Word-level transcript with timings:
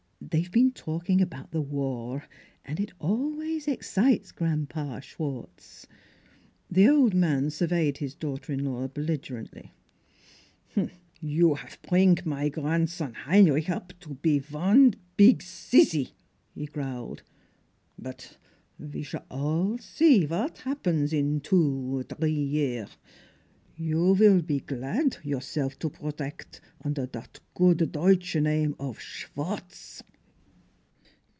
"They've 0.31 0.51
been 0.51 0.71
talk 0.71 1.09
ing 1.09 1.19
about 1.19 1.51
the 1.51 1.59
war, 1.63 2.23
and 2.63 2.79
it 2.79 2.93
always 2.99 3.67
excites 3.67 4.31
Gran'pa 4.31 5.01
Schwartz." 5.01 5.87
The 6.69 6.87
old 6.87 7.13
man 7.13 7.49
surveyed 7.49 7.97
his 7.97 8.15
daughter 8.15 8.53
in 8.53 8.63
law 8.63 8.87
belligerently." 8.87 9.73
You 11.19 11.55
haf 11.55 11.81
pring 11.81 12.19
my 12.23 12.49
grandzon 12.49 13.13
Heinrich 13.13 13.69
up 13.69 13.91
to 14.01 14.13
pe 14.21 14.37
von 14.39 14.93
pig 15.17 15.39
sissy," 15.39 16.11
he 16.53 16.65
growled." 16.67 17.23
But 17.99 18.37
ve 18.79 19.03
s'all 19.03 19.79
see 19.79 20.25
vat 20.27 20.59
happen 20.59 21.13
in 21.13 21.41
two 21.41 22.05
t'ree 22.07 22.31
year. 22.31 22.87
You 23.75 24.15
vill 24.15 24.41
pe 24.43 24.59
glad 24.59 25.17
yourself 25.23 25.77
to 25.79 25.89
brodect 25.89 26.61
under 26.85 27.05
dot 27.07 27.41
good 27.53 27.91
Deutsch 27.91 28.35
name 28.35 28.75
of 28.79 28.97
Schwartz 29.01 30.03